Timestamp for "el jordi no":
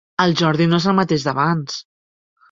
0.23-0.79